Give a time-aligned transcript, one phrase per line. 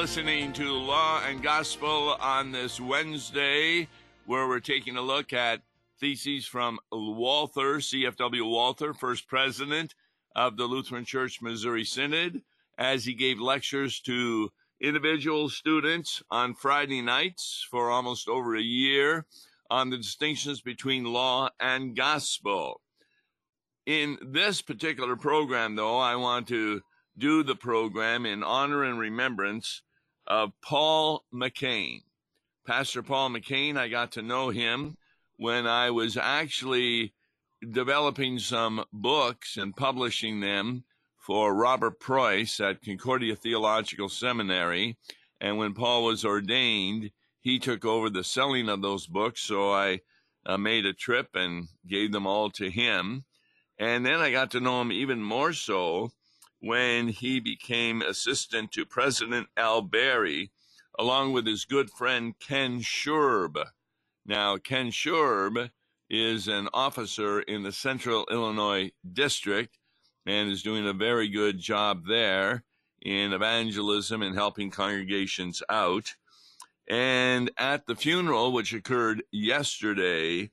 [0.00, 3.86] listening to Law and Gospel on this Wednesday,
[4.24, 5.60] where we're taking a look at
[6.00, 9.94] theses from Walther, CFW Walther, first president
[10.34, 12.40] of the Lutheran Church Missouri Synod,
[12.78, 19.26] as he gave lectures to individual students on Friday nights for almost over a year
[19.70, 22.80] on the distinctions between law and gospel.
[23.84, 26.80] In this particular program, though, I want to
[27.18, 29.82] do the program in honor and remembrance
[30.30, 32.02] of Paul McCain.
[32.64, 34.96] Pastor Paul McCain, I got to know him
[35.38, 37.12] when I was actually
[37.72, 40.84] developing some books and publishing them
[41.18, 44.96] for Robert Preus at Concordia Theological Seminary.
[45.40, 49.40] And when Paul was ordained, he took over the selling of those books.
[49.40, 50.00] So I
[50.46, 53.24] uh, made a trip and gave them all to him.
[53.80, 56.12] And then I got to know him even more so
[56.60, 60.50] when he became assistant to President Al Barry,
[60.98, 63.56] along with his good friend Ken Schurb.
[64.26, 65.70] Now, Ken Schurb
[66.10, 69.78] is an officer in the Central Illinois District
[70.26, 72.64] and is doing a very good job there
[73.00, 76.14] in evangelism and helping congregations out.
[76.88, 80.50] And at the funeral, which occurred yesterday,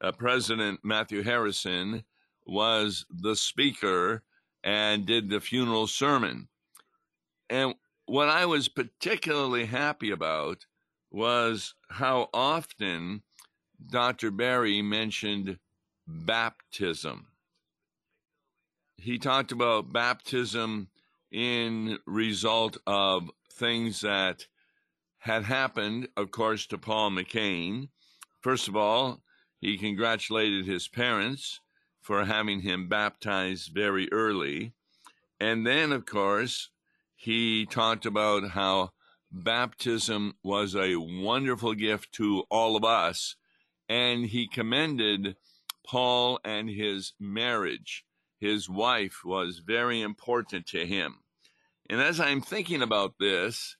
[0.00, 2.04] uh, President Matthew Harrison
[2.46, 4.22] was the speaker
[4.62, 6.48] and did the funeral sermon.
[7.50, 7.74] And
[8.06, 10.66] what I was particularly happy about
[11.10, 13.22] was how often
[13.90, 14.30] Dr.
[14.30, 15.58] Barry mentioned
[16.06, 17.26] baptism.
[18.96, 20.88] He talked about baptism
[21.30, 24.46] in result of things that
[25.18, 27.88] had happened, of course, to Paul McCain.
[28.40, 29.22] First of all,
[29.60, 31.60] he congratulated his parents
[32.02, 34.74] for having him baptized very early.
[35.40, 36.68] And then, of course,
[37.14, 38.90] he talked about how
[39.30, 43.36] baptism was a wonderful gift to all of us.
[43.88, 45.36] And he commended
[45.86, 48.04] Paul and his marriage.
[48.38, 51.20] His wife was very important to him.
[51.88, 53.76] And as I'm thinking about this,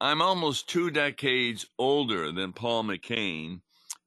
[0.00, 3.60] I'm almost two decades older than Paul McCain,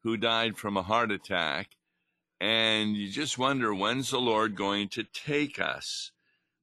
[0.04, 1.70] who died from a heart attack
[2.40, 6.12] and you just wonder when's the Lord going to take us?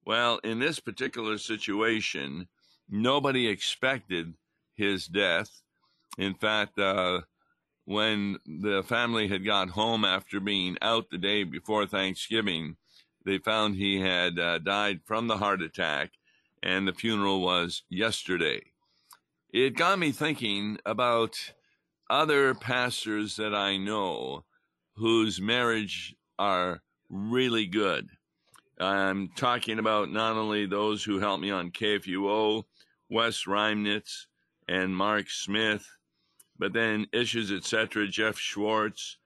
[0.04, 2.48] Well, in this particular situation,
[2.88, 4.34] nobody expected
[4.74, 5.62] his death.
[6.18, 7.20] In fact, uh,
[7.84, 12.76] when the family had got home after being out the day before Thanksgiving,
[13.24, 16.12] they found he had uh, died from the heart attack,
[16.62, 18.62] and the funeral was yesterday.
[19.52, 21.52] It got me thinking about
[22.08, 24.44] other pastors that I know
[25.00, 28.06] whose marriage are really good.
[28.78, 32.64] I'm talking about not only those who helped me on KFUO,
[33.08, 34.26] Wes Reimnitz
[34.68, 35.86] and Mark Smith,
[36.58, 39.16] but then Issues Etc., Jeff Schwarz,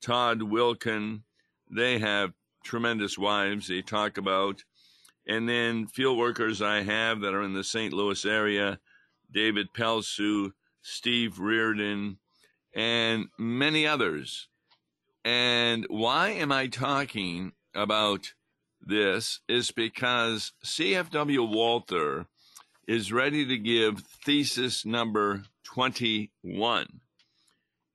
[0.00, 1.22] Todd Wilken.
[1.68, 4.62] They have tremendous wives they talk about.
[5.26, 7.92] And then field workers I have that are in the St.
[7.92, 8.78] Louis area,
[9.32, 12.18] David Pelsu, Steve Reardon,
[12.72, 14.46] and many others
[15.24, 18.34] and why am I talking about
[18.80, 19.40] this?
[19.48, 22.26] Is because CFW Walther
[22.86, 27.00] is ready to give thesis number 21.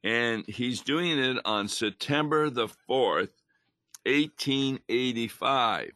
[0.03, 3.33] And he's doing it on September the 4th,
[4.05, 5.91] 1885.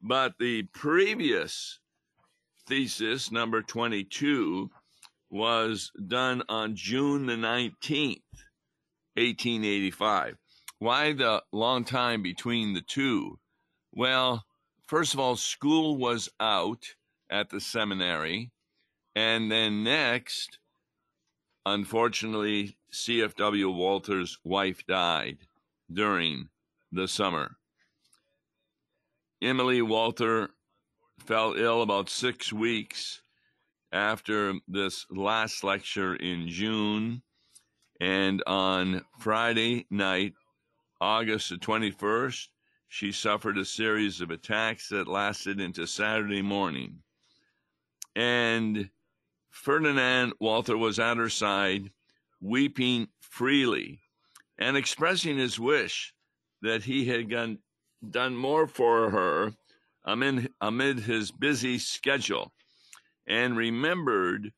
[0.00, 1.80] But the previous
[2.66, 4.70] thesis, number 22,
[5.30, 8.22] was done on June the 19th.
[9.18, 10.36] 1885.
[10.78, 13.38] Why the long time between the two?
[13.92, 14.44] Well,
[14.86, 16.94] first of all, school was out
[17.28, 18.52] at the seminary.
[19.16, 20.58] And then next,
[21.66, 25.38] unfortunately, CFW Walther's wife died
[25.92, 26.48] during
[26.92, 27.56] the summer.
[29.42, 30.50] Emily Walter
[31.18, 33.22] fell ill about six weeks
[33.92, 37.22] after this last lecture in June
[38.00, 40.34] and on Friday night,
[41.00, 42.48] August the 21st,
[42.88, 47.02] she suffered a series of attacks that lasted into Saturday morning.
[48.16, 48.90] And
[49.50, 51.90] Ferdinand Walther was at her side,
[52.40, 54.00] weeping freely
[54.58, 56.14] and expressing his wish
[56.62, 57.58] that he had done,
[58.10, 59.52] done more for her
[60.04, 62.52] amid, amid his busy schedule
[63.26, 64.52] and remembered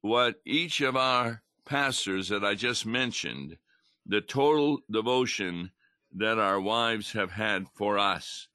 [0.00, 3.58] what each of our pastors that I just mentioned,
[4.06, 5.70] the total devotion
[6.16, 8.48] that our wives have had for us.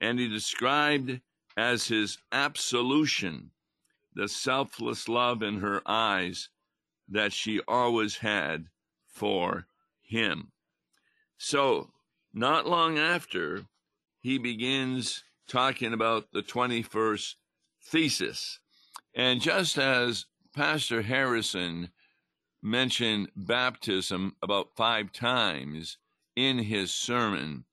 [0.00, 1.20] And he described
[1.56, 3.52] as his absolution,
[4.14, 6.48] the selfless love in her eyes
[7.08, 8.66] that she always had
[9.06, 9.66] for
[10.02, 10.52] him.
[11.38, 11.90] So,
[12.32, 13.64] not long after,
[14.20, 17.34] he begins talking about the 21st
[17.82, 18.58] thesis.
[19.14, 21.90] And just as Pastor Harrison
[22.62, 25.98] mentioned baptism about five times
[26.36, 27.64] in his sermon,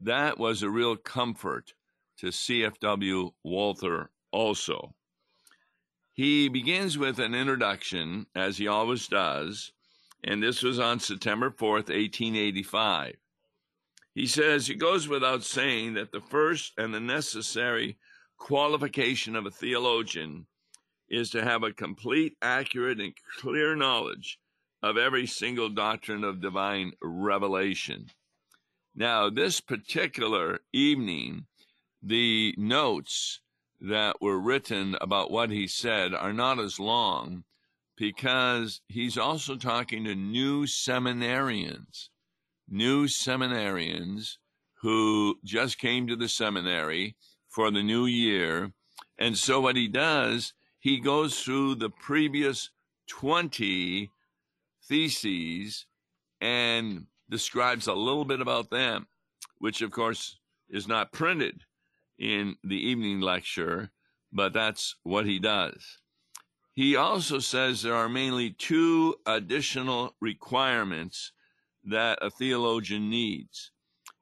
[0.00, 1.74] that was a real comfort
[2.18, 4.94] to CFW Walther also.
[6.12, 9.72] He begins with an introduction, as he always does,
[10.22, 13.16] and this was on September 4th, 1885.
[14.14, 17.98] He says, It goes without saying that the first and the necessary
[18.38, 20.46] qualification of a theologian
[21.08, 24.38] is to have a complete, accurate, and clear knowledge
[24.82, 28.06] of every single doctrine of divine revelation.
[28.94, 31.46] Now, this particular evening,
[32.02, 33.40] the notes
[33.80, 37.44] that were written about what he said are not as long
[37.96, 42.08] because he's also talking to new seminarians
[42.68, 44.38] new seminarians
[44.80, 47.16] who just came to the seminary
[47.48, 48.72] for the new year.
[49.18, 50.52] And so what he does,
[50.84, 52.68] he goes through the previous
[53.08, 54.10] 20
[54.86, 55.86] theses
[56.42, 59.06] and describes a little bit about them,
[59.60, 60.38] which of course
[60.68, 61.62] is not printed
[62.18, 63.92] in the evening lecture,
[64.30, 66.00] but that's what he does.
[66.74, 71.32] He also says there are mainly two additional requirements
[71.84, 73.70] that a theologian needs.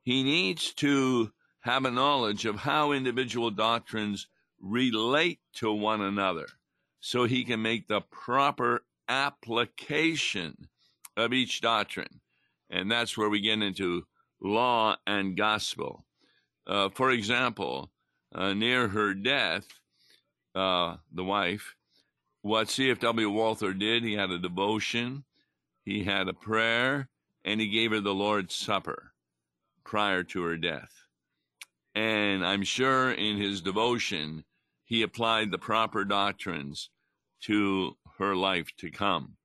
[0.04, 1.32] He needs to
[1.62, 4.28] have a knowledge of how individual doctrines
[4.62, 6.46] relate to one another
[7.00, 10.68] so he can make the proper application
[11.16, 12.20] of each doctrine.
[12.70, 14.06] And that's where we get into
[14.40, 16.06] law and gospel.
[16.66, 17.90] Uh, for example,
[18.34, 19.66] uh, near her death,
[20.54, 21.74] uh, the wife,
[22.40, 23.30] what C.F.W.
[23.30, 25.24] Walther did, he had a devotion,
[25.84, 27.08] he had a prayer,
[27.44, 29.12] and he gave her the Lord's Supper
[29.84, 30.92] prior to her death.
[31.94, 34.44] And I'm sure in his devotion,
[34.84, 36.90] he applied the proper doctrines
[37.42, 39.36] to her life to come.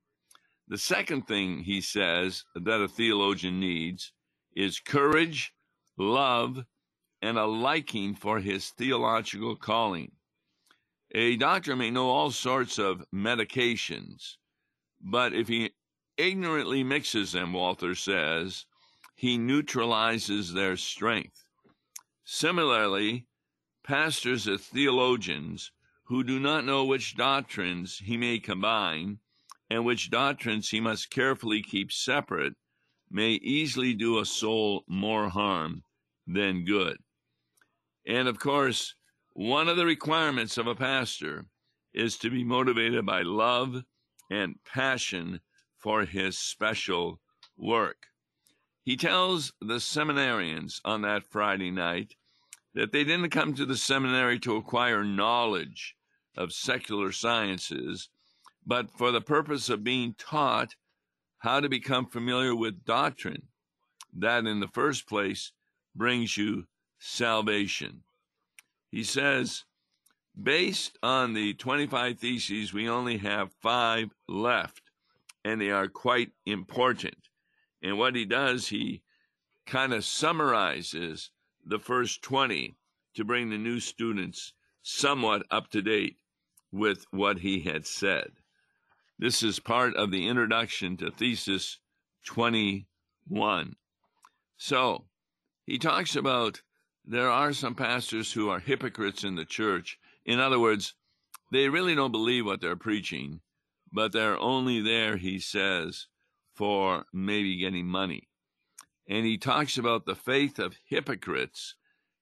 [0.68, 4.12] The second thing he says that a theologian needs
[4.56, 5.54] is courage,
[5.98, 6.66] love,
[7.22, 10.12] and a liking for his theological calling.
[11.16, 14.36] A doctor may know all sorts of medications,
[15.00, 15.72] but if he
[16.18, 18.66] ignorantly mixes them, Walther says,
[19.16, 21.46] he neutralizes their strength.
[22.26, 23.26] Similarly,
[23.88, 25.72] pastors and theologians
[26.04, 29.18] who do not know which doctrines he may combine
[29.70, 32.54] and which doctrines he must carefully keep separate
[33.10, 35.82] may easily do a soul more harm
[36.28, 36.98] than good.
[38.06, 38.94] And of course,
[39.32, 41.46] one of the requirements of a pastor
[41.94, 43.84] is to be motivated by love
[44.30, 45.40] and passion
[45.78, 47.22] for his special
[47.56, 48.08] work.
[48.84, 52.16] He tells the seminarians on that Friday night
[52.78, 55.96] that they didn't come to the seminary to acquire knowledge
[56.38, 58.10] of secular sciences,
[58.68, 60.76] but for the purpose of being taught
[61.40, 63.42] how to become familiar with doctrine
[64.16, 65.52] that, in the first place,
[65.96, 66.68] brings you
[67.00, 68.04] salvation.
[68.92, 69.64] He says,
[70.40, 74.84] based on the 25 theses, we only have five left
[75.44, 77.18] and they are quite important.
[77.82, 79.02] And what he does, he
[79.66, 81.32] kind of summarizes
[81.68, 82.76] the first 20
[83.16, 86.18] to bring the new students somewhat up to date
[86.72, 88.32] with what he had said.
[89.20, 91.80] This is part of the introduction to Thesis
[92.26, 93.76] 21.
[94.58, 95.06] So,
[95.66, 96.62] he talks about
[97.04, 99.98] there are some pastors who are hypocrites in the church.
[100.26, 100.94] In other words,
[101.52, 103.42] they really don't believe what they're preaching,
[103.92, 106.08] but they're only there, he says,
[106.54, 108.27] for maybe getting money.
[109.10, 111.76] And he talks about the faith of hypocrites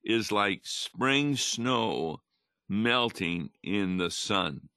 [0.03, 2.21] is like spring snow
[2.69, 4.69] melting in the sun.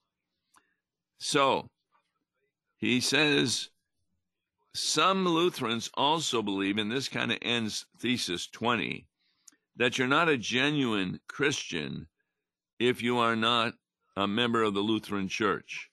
[1.18, 1.70] So,
[2.78, 3.70] he says,
[4.74, 9.06] some Lutherans also believe, and this kind of ends thesis 20,
[9.76, 12.06] that you're not a genuine Christian
[12.78, 13.74] if you are not
[14.16, 15.90] a member of the Lutheran Church.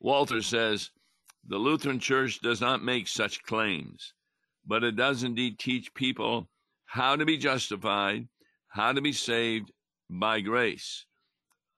[0.00, 0.90] Walther says
[1.46, 4.14] the Lutheran Church does not make such claims,
[4.68, 6.46] but it does indeed teach people
[6.84, 8.28] how to be justified,
[8.68, 9.72] how to be saved
[10.10, 11.06] by grace,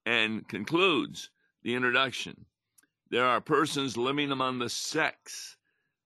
[0.04, 1.30] and concludes
[1.62, 2.44] the introduction.
[3.08, 5.56] There are persons living among the sects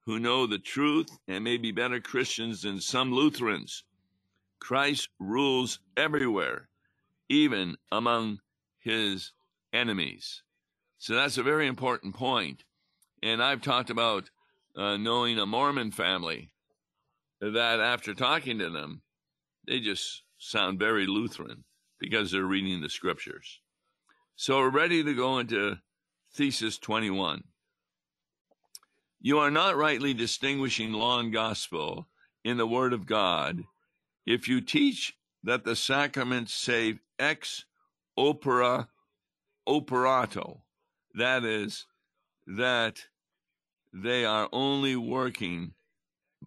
[0.05, 3.85] who know the truth and may be better Christians than some Lutherans.
[4.61, 6.69] Christ rules everywhere,
[7.31, 8.41] even among
[8.79, 9.33] his
[9.73, 10.43] enemies.
[10.99, 12.65] So that's a very important point.
[13.23, 14.31] And I've talked about
[14.77, 16.51] uh, knowing a Mormon family
[17.53, 19.03] that after talking to them,
[19.67, 21.65] they just sound very Lutheran
[21.99, 23.61] because they're reading the scriptures.
[24.37, 25.77] So we're ready to go into
[26.35, 27.45] thesis 21.
[29.21, 32.09] You are not rightly distinguishing law and gospel
[32.45, 33.65] in the Word of God
[34.27, 37.65] if you teach that the sacraments save ex
[38.19, 38.89] opere
[39.67, 40.63] operato,
[41.15, 41.87] that is,
[42.47, 43.05] that
[43.93, 45.75] they are only working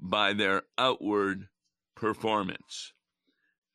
[0.02, 1.48] by their outward
[1.96, 2.94] performance.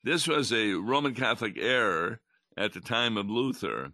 [0.03, 2.19] This was a Roman Catholic error
[2.57, 3.93] at the time of Luther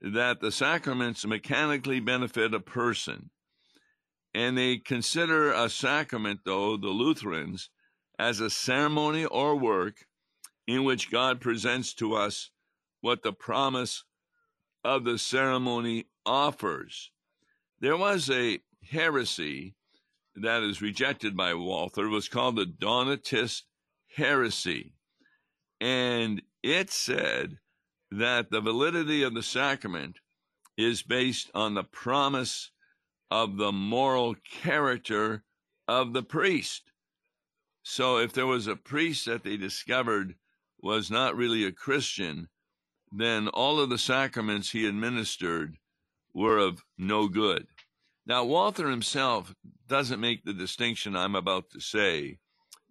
[0.00, 3.30] that the sacraments mechanically benefit a person
[4.34, 7.68] and they consider a sacrament, though, the Lutherans,
[8.18, 10.06] as a ceremony or work
[10.66, 12.50] in which God presents to us
[13.00, 14.04] what the promise
[14.84, 17.10] of the ceremony offers.
[17.80, 19.74] There was a heresy
[20.36, 23.62] that is rejected by Walther, was called the Donatist
[24.16, 24.94] heresy.
[25.80, 27.58] And it said
[28.10, 30.18] that the validity of the sacrament
[30.76, 32.70] is based on the promise
[33.30, 35.44] of the moral character
[35.86, 36.90] of the priest.
[37.82, 40.34] So if there was a priest that they discovered
[40.82, 42.48] was not really a Christian,
[43.12, 45.76] then all of the sacraments he administered
[46.32, 47.66] were of no good.
[48.26, 49.54] Now, Walther himself
[49.86, 52.38] doesn't make the distinction I'm about to say,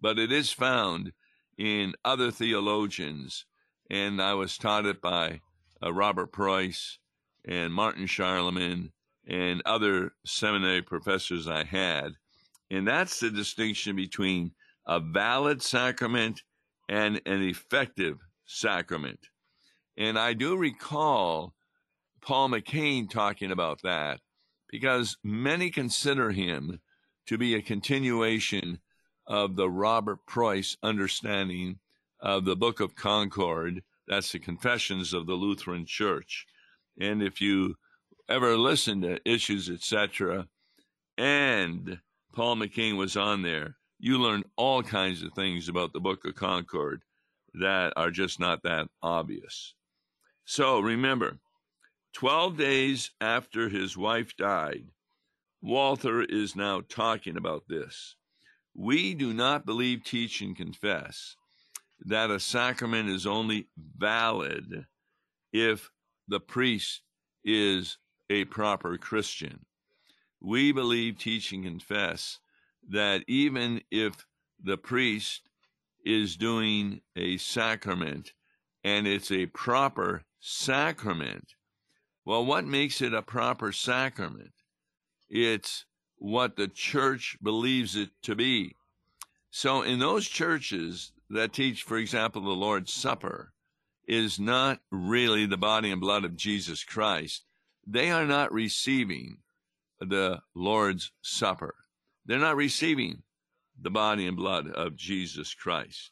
[0.01, 1.13] but it is found
[1.57, 3.45] in other theologians,
[3.89, 5.41] and I was taught it by
[5.83, 6.97] uh, Robert Preus
[7.45, 8.91] and Martin Scharlemann
[9.27, 12.13] and other seminary professors I had.
[12.71, 14.51] And that's the distinction between
[14.87, 16.41] a valid sacrament
[16.87, 19.19] and an effective sacrament.
[19.97, 21.53] And I do recall
[22.21, 24.19] Paul McCain talking about that
[24.69, 26.79] because many consider him
[27.27, 28.79] to be a continuation
[29.27, 31.79] of the Robert Preus understanding
[32.19, 33.83] of the Book of Concord.
[34.07, 36.45] That's the Confessions of the Lutheran Church.
[36.99, 37.75] And if you
[38.27, 40.47] ever listen to issues, etc.,
[41.17, 41.99] and
[42.33, 46.35] Paul McCain was on there, you learn all kinds of things about the Book of
[46.35, 47.03] Concord
[47.53, 49.73] that are just not that obvious.
[50.45, 51.39] So remember,
[52.13, 54.91] 12 days after his wife died,
[55.61, 58.15] Walther is now talking about this.
[58.73, 61.35] We do not believe, teach, and confess
[62.05, 64.85] that a sacrament is only valid
[65.51, 65.89] if
[66.27, 67.01] the priest
[67.43, 67.97] is
[68.29, 69.65] a proper Christian.
[70.39, 72.39] We believe, teach, and confess
[72.89, 74.25] that even if
[74.63, 75.49] the priest
[76.05, 78.33] is doing a sacrament
[78.83, 81.55] and it's a proper sacrament,
[82.25, 84.51] well, what makes it a proper sacrament?
[85.29, 85.85] It's
[86.17, 88.75] what the church believes it to be.
[89.51, 93.53] So, in those churches that teach, for example, the Lord's Supper
[94.07, 97.45] is not really the body and blood of Jesus Christ,
[97.85, 99.37] they are not receiving
[99.99, 101.75] the Lord's Supper.
[102.25, 103.23] They're not receiving
[103.81, 106.11] the body and blood of Jesus Christ.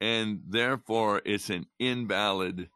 [0.00, 2.68] And therefore, it's an invalid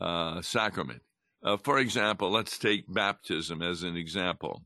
[0.00, 1.02] uh, sacrament.
[1.42, 4.62] Uh, for example, let's take baptism as an example.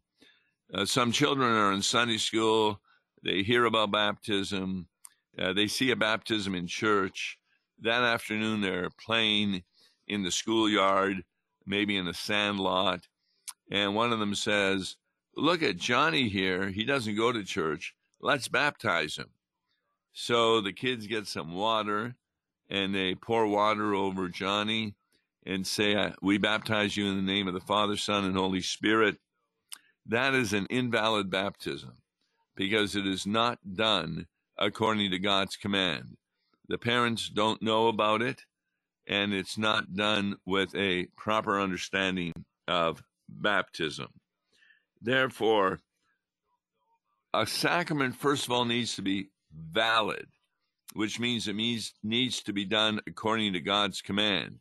[0.73, 2.81] Uh, some children are in Sunday school,
[3.23, 4.89] they hear about baptism,
[5.39, 7.39] uh, they see a baptism in church.
[7.81, 9.63] That afternoon, they're playing
[10.07, 11.23] in the schoolyard
[11.67, 13.07] maybe in a sand lot,
[13.71, 14.97] and one of them says,
[15.37, 16.71] Look at Johnny here.
[16.71, 17.95] He doesn't go to church.
[18.21, 19.31] Let's baptize him.
[20.13, 22.15] So the kids get some water
[22.71, 24.95] and they pour water over Johnny
[25.47, 29.19] and say, We baptize you in the name of the Father, Son, and Holy Spirit.
[30.07, 31.95] That is an invalid baptism
[32.57, 34.27] because it is not done
[34.59, 36.17] according to God's command.
[36.69, 38.43] The parents don't know about it
[39.07, 42.33] and it's not done with a proper understanding
[42.67, 44.09] of baptism.
[45.01, 45.81] Therefore,
[47.35, 50.27] a sacrament, first of all, needs to be valid,
[50.95, 54.61] which means it means, needs to be done according to God's command.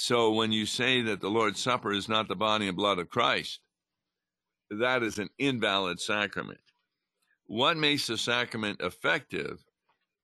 [0.00, 3.08] So when you say that the Lord's Supper is not the body and blood of
[3.08, 3.58] Christ,
[4.70, 6.60] that is an invalid sacrament.
[7.46, 9.58] What makes the sacrament effective?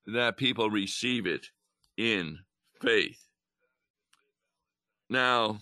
[0.07, 1.49] That people receive it
[1.97, 2.39] in
[2.81, 3.27] faith.
[5.11, 5.59] Now,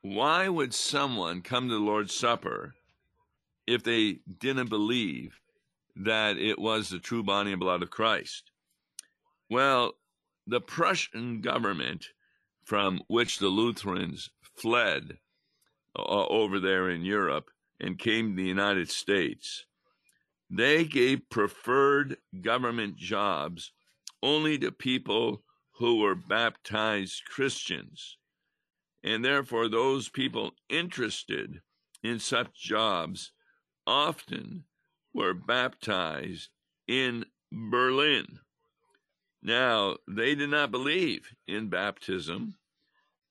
[0.00, 2.72] why would someone come to the Lord's Supper
[3.66, 5.38] if they didn't believe
[5.96, 8.50] that it was the true body and blood of Christ?
[9.50, 9.92] Well,
[10.46, 12.06] the Prussian government,
[12.68, 15.16] from which the Lutherans fled
[15.98, 19.64] uh, over there in Europe and came to the United States,
[20.50, 23.72] they gave preferred government jobs
[24.22, 25.42] only to people
[25.76, 28.18] who were baptized Christians.
[29.02, 31.62] And therefore, those people interested
[32.02, 33.32] in such jobs
[33.86, 34.64] often
[35.14, 36.50] were baptized
[36.86, 38.40] in Berlin.
[39.48, 42.56] Now, they did not believe in baptism,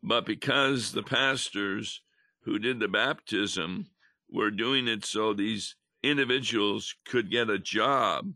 [0.01, 2.01] but because the pastors
[2.41, 3.91] who did the baptism
[4.27, 8.33] were doing it so these individuals could get a job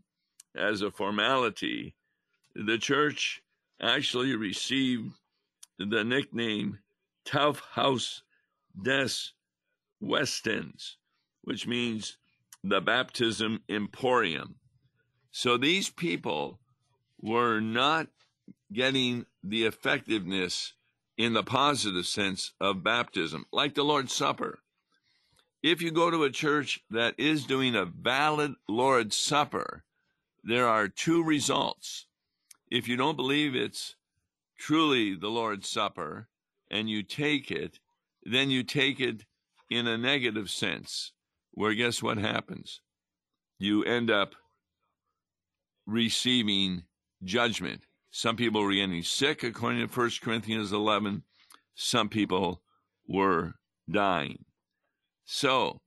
[0.54, 1.96] as a formality,
[2.54, 3.42] the church
[3.80, 5.14] actually received
[5.76, 6.78] the nickname
[7.24, 8.22] Taufhaus
[8.80, 9.32] des
[10.00, 10.98] Westens,
[11.40, 12.16] which means
[12.62, 14.54] the baptism emporium.
[15.32, 16.60] So these people
[17.22, 18.08] were not
[18.72, 20.74] getting the effectiveness
[21.16, 24.58] in the positive sense of baptism, like the Lord's Supper.
[25.62, 29.84] If you go to a church that is doing a valid Lord's Supper,
[30.42, 32.06] there are two results.
[32.70, 33.94] If you don't believe it's
[34.58, 36.28] truly the Lord's Supper
[36.70, 37.78] and you take it,
[38.24, 39.24] then you take it
[39.70, 41.12] in a negative sense,
[41.52, 42.80] where guess what happens?
[43.58, 44.34] You end up
[45.86, 46.84] receiving
[47.24, 47.82] judgment.
[48.10, 51.22] Some people were getting sick, according to 1 Corinthians 11.
[51.74, 52.62] Some people
[53.08, 53.54] were
[53.90, 54.44] dying.
[55.24, 55.80] So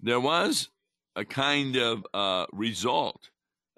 [0.00, 0.70] there was
[1.16, 3.30] a kind of uh, result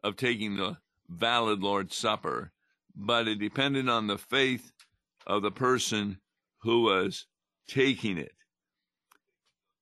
[0.03, 2.53] of taking the valid Lord's Supper,
[2.95, 4.73] but it depended on the faith
[5.27, 6.19] of the person
[6.59, 7.27] who was
[7.69, 8.33] taking it.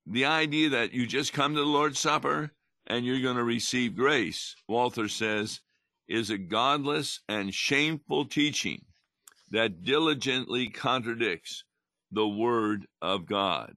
[0.06, 2.50] The idea that you just come to the Lord's Supper
[2.86, 5.60] and you're going to receive grace, Walther says,
[6.08, 8.84] is a godless and shameful teaching
[9.50, 11.64] that diligently contradicts
[12.10, 13.74] the Word of God.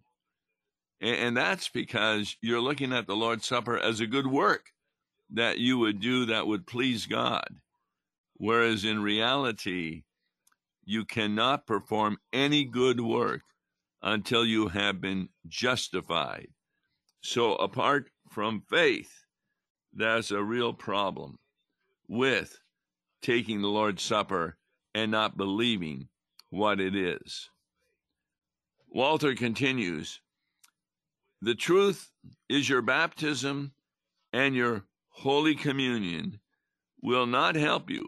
[0.99, 4.71] And that's because you're looking at the Lord's Supper as a good work
[5.29, 7.47] that you would do that would please God.
[8.33, 10.03] Whereas in reality,
[10.83, 13.41] you cannot perform any good work
[14.01, 16.47] until you have been justified.
[17.21, 19.11] So, apart from faith,
[19.93, 21.39] that's a real problem
[22.07, 22.59] with
[23.21, 24.57] taking the Lord's Supper
[24.93, 26.07] and not believing
[26.49, 27.49] what it is.
[28.89, 30.21] Walther continues
[31.41, 32.11] The truth
[32.49, 33.73] is your baptism
[34.33, 36.39] and your Holy Communion
[37.01, 38.07] will not help you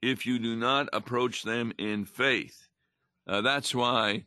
[0.00, 2.68] if you do not approach them in faith.
[3.26, 4.24] Uh, that's why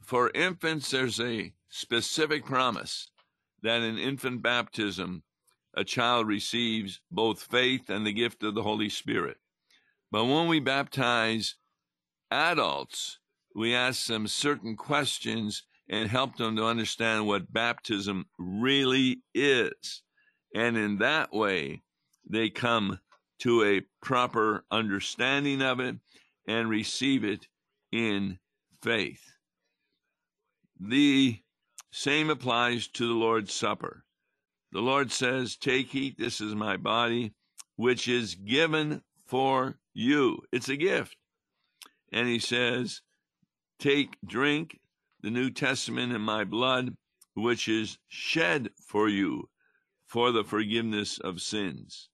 [0.00, 3.10] for infants there's a specific promise
[3.62, 5.22] that in infant baptism
[5.76, 9.36] a child receives both faith and the gift of the Holy Spirit.
[10.10, 11.56] But when we baptize
[12.30, 13.18] adults,
[13.54, 20.02] we ask them certain questions and help them to understand what baptism really is.
[20.54, 21.82] And in that way,
[22.28, 23.00] they come
[23.40, 25.96] to a proper understanding of it
[26.46, 27.46] and receive it
[27.92, 28.38] in
[28.82, 29.22] faith.
[30.80, 31.38] The
[31.92, 34.04] same applies to the Lord's Supper.
[34.72, 37.32] The Lord says, Take, eat, this is my body,
[37.76, 40.40] which is given for you.
[40.52, 41.16] It's a gift.
[42.12, 43.02] And he says,
[43.78, 44.78] Take, drink
[45.22, 46.96] the New Testament in my blood,
[47.34, 49.48] which is shed for you
[50.06, 52.08] for the forgiveness of sins.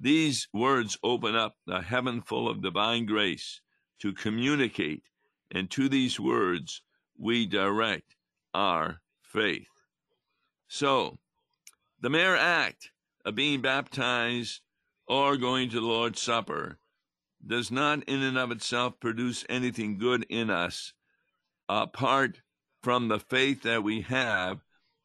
[0.00, 3.60] These words open up the heaven full of divine grace
[4.00, 5.02] to communicate,
[5.50, 6.82] and to these words
[7.18, 8.14] we direct
[8.54, 9.66] our faith.
[10.68, 11.18] So,
[12.00, 12.90] the mere act
[13.24, 14.60] of being baptized
[15.06, 16.78] or going to the Lord's Supper
[17.46, 20.92] does not in and of itself produce anything good in us
[21.68, 22.40] apart
[22.82, 24.60] from the faith that we have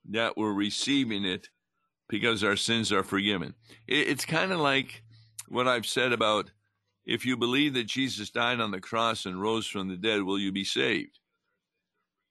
[0.09, 1.49] that we're receiving it
[2.09, 3.53] because our sins are forgiven.
[3.87, 5.03] It's kind of like
[5.47, 6.51] what I've said about
[7.05, 10.39] if you believe that Jesus died on the cross and rose from the dead, will
[10.39, 11.19] you be saved?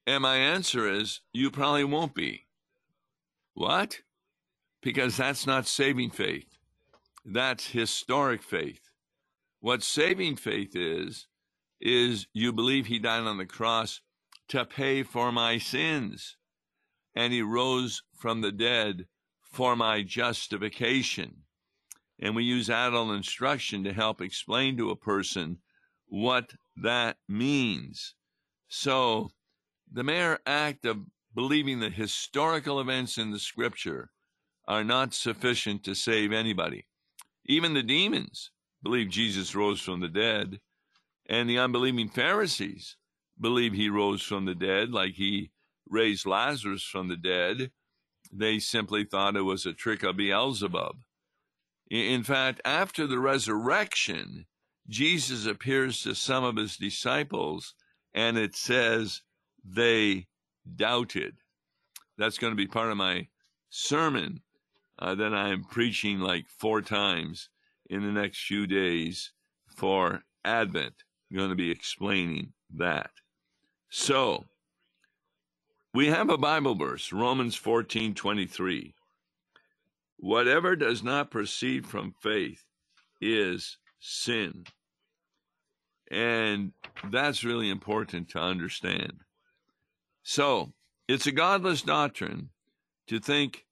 [0.06, 2.46] And my answer is, you probably won't be.
[3.54, 3.98] What?
[4.82, 6.58] Because that's not saving faith.
[7.24, 8.90] That's historic faith.
[9.60, 11.28] What saving faith is,
[11.80, 14.00] is you believe he died on the cross
[14.48, 16.36] to pay for my sins,
[17.14, 19.06] and he rose from the dead
[19.40, 21.44] for my justification.
[22.18, 25.58] And we use adult instruction to help explain to a person
[26.06, 28.14] what that means.
[28.68, 29.30] So,
[29.90, 30.98] the mere act of
[31.34, 34.10] believing the historical events in the scripture
[34.72, 36.86] are not sufficient to save anybody.
[37.44, 38.50] Even the demons
[38.82, 40.60] believe Jesus rose from the dead,
[41.26, 42.96] And the unbelieving Pharisees
[43.38, 45.50] believe he rose from the dead, like he
[45.86, 47.70] raised Lazarus from the dead.
[48.32, 50.96] They simply thought it was a trick of Beelzebub.
[51.90, 54.46] In fact, after the resurrection,
[54.88, 57.74] Jesus appears to some of his disciples,
[58.14, 59.20] and it says
[59.62, 60.28] they
[60.74, 61.34] doubted.
[62.16, 63.28] That's going to be part of my
[63.68, 64.40] sermon
[65.02, 67.48] uh, that I'm preaching like four times
[67.90, 69.32] in the next few days
[69.76, 70.94] for Advent.
[71.28, 73.10] I'm going to be explaining that.
[73.90, 74.44] So,
[75.92, 78.94] we have a Bible verse, Romans 14 23.
[80.18, 82.64] Whatever does not proceed from faith
[83.20, 84.64] is sin.
[86.12, 86.74] And
[87.10, 89.14] that's really important to understand.
[90.22, 90.72] So,
[91.08, 92.50] it's a godless doctrine
[93.08, 93.64] to think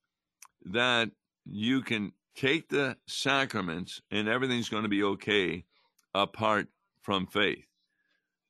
[0.64, 1.10] that
[1.50, 5.64] you can take the sacraments and everything's going to be okay
[6.14, 6.68] apart
[7.02, 7.66] from faith.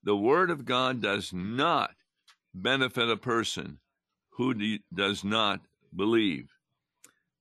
[0.03, 1.95] The Word of God does not
[2.55, 3.79] benefit a person
[4.31, 5.61] who does not
[5.95, 6.51] believe.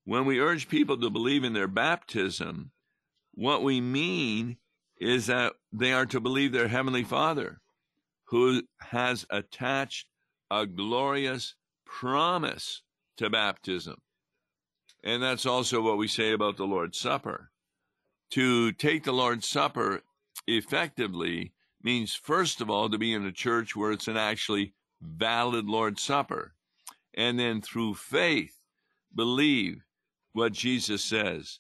[0.06, 2.72] When we urge people to believe in their baptism,
[3.34, 4.58] what we mean
[5.00, 7.62] is that they are to believe their Heavenly Father,
[8.26, 10.08] who has attached
[10.52, 12.82] a glorious promise
[13.18, 13.98] to baptism.
[15.04, 17.52] And that's also what we say about the Lord's Supper.
[18.32, 20.02] To take the Lord's Supper
[20.48, 25.66] effectively means, first of all, to be in a church where it's an actually valid
[25.66, 26.54] Lord's Supper.
[27.14, 28.56] And then through faith,
[29.16, 29.86] believe
[30.34, 31.60] what Jesus says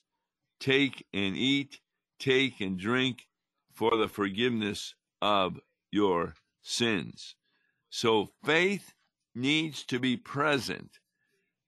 [0.59, 1.79] take and eat,
[2.19, 3.27] take and drink
[3.73, 5.57] for the forgiveness of
[5.89, 7.35] your sins.
[7.89, 8.93] So faith
[9.33, 10.99] needs to be present.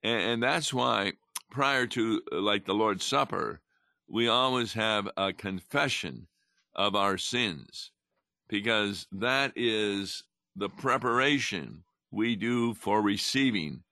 [0.03, 1.13] And, and that's why
[1.51, 3.61] prior to uh, like the Lord's Supper,
[4.07, 6.27] we always have a confession
[6.75, 7.91] of our sins
[8.47, 10.23] because that is
[10.55, 13.83] the preparation we do for receiving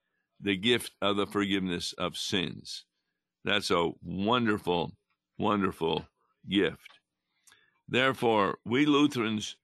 [0.41, 2.85] the gift of the forgiveness of sins.
[3.45, 4.91] That's a wonderful,
[5.37, 6.05] wonderful
[6.49, 6.99] gift.
[7.87, 9.55] Therefore, we Lutherans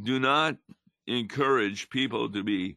[0.00, 0.56] do not
[1.06, 2.76] encourage people to be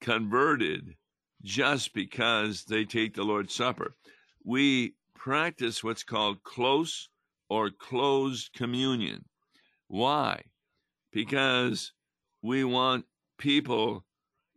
[0.00, 0.94] converted
[1.42, 3.94] just because they take the Lord's Supper.
[4.44, 7.08] We practice what's called close
[7.48, 9.24] or closed communion.
[9.86, 10.42] Why?
[11.12, 11.92] Because
[12.42, 13.04] we want
[13.38, 14.04] people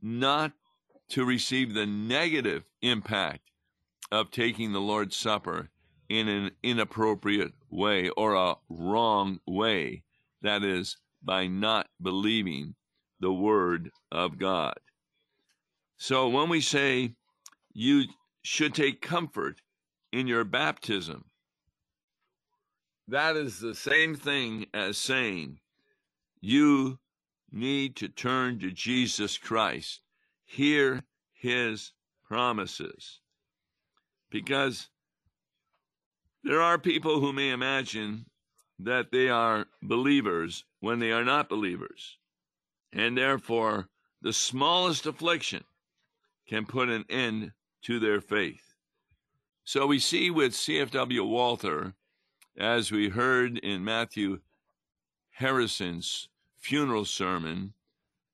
[0.02, 0.52] not
[1.10, 3.52] to receive the negative impact
[4.12, 5.70] of taking the Lord's Supper
[6.10, 10.04] in an inappropriate way or a wrong way.
[10.42, 12.76] That is, by not believing
[13.20, 14.78] the Word of God.
[16.04, 17.14] So when we say
[17.74, 18.06] you
[18.42, 19.62] should take comfort
[20.12, 21.26] in your baptism,
[23.08, 25.60] that is the same thing as saying
[26.40, 26.98] you
[27.52, 30.02] need to turn to Jesus Christ,
[30.44, 31.92] hear his
[32.28, 33.20] promises.
[34.32, 34.90] Because
[36.44, 38.26] there are people who may imagine
[38.80, 42.18] that they are believers when they are not believers.
[42.92, 43.88] And therefore,
[44.24, 45.64] the smallest affliction
[46.52, 48.74] can put an end to their faith.
[49.64, 51.94] So we see with CFW Walther,
[52.58, 54.42] as we heard in Matthew
[55.30, 56.28] Harrison's
[56.60, 57.74] funeral sermon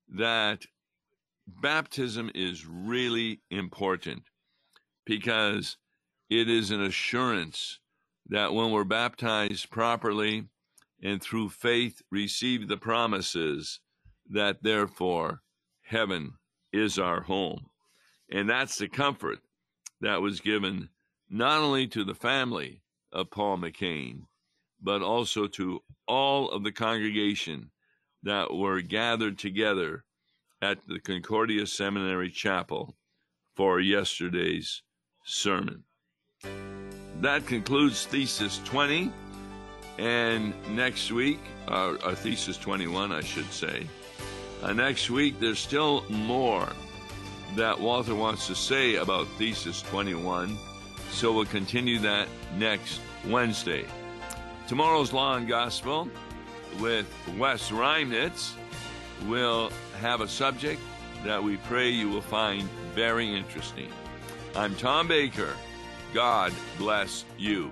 [0.10, 0.66] that
[1.46, 4.24] baptism is really important
[5.06, 5.78] because
[6.32, 7.80] it is an assurance
[8.30, 10.48] that when we're baptized properly
[11.04, 13.80] and through faith receive the promises,
[14.28, 15.44] that therefore
[15.84, 16.34] heaven
[16.74, 17.68] is our home.
[18.32, 19.40] And that's the comfort
[20.02, 20.90] that was given
[21.30, 24.24] not only to the family of Paul McCain,
[24.82, 27.72] but also to all of the congregation
[28.24, 30.04] that were gathered together
[30.62, 32.96] at the Concordia Seminary Chapel
[33.56, 34.84] for yesterday's
[35.26, 35.84] sermon.
[37.22, 39.12] That concludes Thesis 20.
[39.98, 43.88] And next week, uh, uh, Thesis 21, I should say.
[44.62, 46.70] Uh, next week, there's still more
[47.56, 50.58] that Walther wants to say about Thesis 21.
[51.12, 53.86] So we'll continue that next Wednesday.
[54.68, 56.10] Tomorrow's Law and Gospel
[56.80, 57.08] with
[57.38, 58.54] Wes Reimnitz
[59.26, 60.82] will have a subject
[61.24, 63.90] that we pray you will find very interesting.
[64.56, 65.56] I'm Tom Baker.
[66.14, 67.72] God bless you.